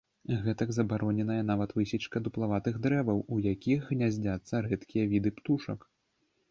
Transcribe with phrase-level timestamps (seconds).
[0.45, 5.79] Гэтак, забароненая нават высечка дуплаватых дрэваў, у якіх гняздзяцца рэдкія віды птушак.